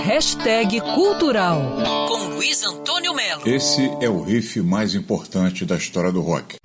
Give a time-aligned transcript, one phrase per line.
[0.00, 1.76] Hashtag Cultural
[2.08, 3.42] com Luiz Antônio Melo.
[3.46, 6.56] Esse é o riff mais importante da história do rock.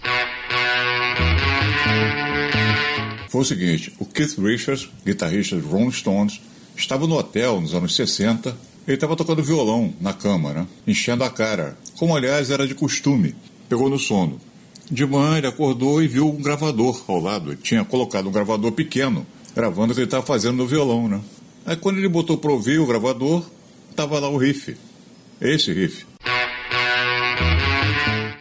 [3.29, 6.41] Foi o seguinte, o Keith Richards, guitarrista dos Rolling Stones,
[6.75, 8.57] estava no hotel nos anos 60.
[8.87, 10.67] Ele estava tocando violão na cama, né?
[10.87, 13.35] enchendo a cara, como aliás era de costume.
[13.69, 14.39] Pegou no sono.
[14.89, 17.51] De manhã ele acordou e viu um gravador ao lado.
[17.51, 21.21] Ele tinha colocado um gravador pequeno, gravando o que ele estava fazendo no violão, né?
[21.67, 23.43] Aí quando ele botou para ouvir o gravador,
[23.89, 24.77] estava lá o riff.
[25.41, 26.05] Esse riff.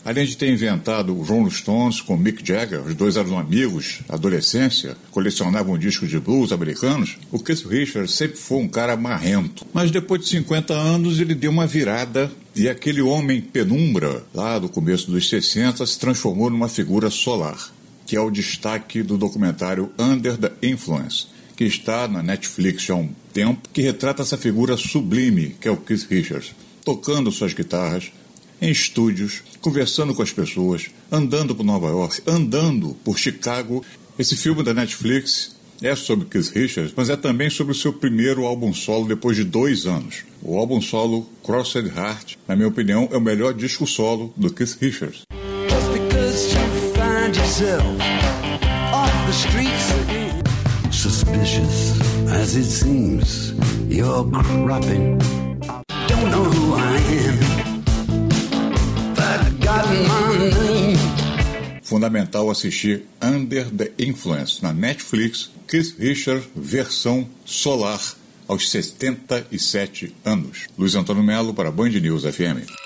[0.05, 4.97] Além de ter inventado o Rolling Stones com Mick Jagger, os dois eram amigos, adolescência,
[5.11, 9.67] colecionavam discos de blues americanos, o Keith Richards sempre foi um cara marrento.
[9.75, 14.69] Mas depois de 50 anos ele deu uma virada e aquele homem penumbra, lá do
[14.69, 17.73] começo dos 60, se transformou numa figura solar,
[18.07, 23.09] que é o destaque do documentário Under the Influence que está na Netflix há um
[23.33, 28.13] tempo, que retrata essa figura sublime que é o Keith Richards, tocando suas guitarras
[28.61, 33.85] em estúdios, conversando com as pessoas, andando por Nova York, andando por Chicago.
[34.19, 38.47] Esse filme da Netflix é sobre Keith Richards, mas é também sobre o seu primeiro
[38.47, 40.25] álbum solo depois de dois anos.
[40.43, 44.79] O álbum solo Crossed Heart, na minha opinião, é o melhor disco solo do Keith
[44.81, 45.23] Richards.
[50.97, 53.53] Suspicious as it seems.
[53.89, 55.19] You're cropping.
[56.09, 57.39] Don't know who I am,
[59.15, 60.99] but got my name.
[61.83, 68.01] Fundamental assistir Under the Influence na Netflix, Keith Richard versão solar
[68.49, 70.67] aos 77 anos.
[70.79, 72.86] Luiz Antônio Melo para Band News FM.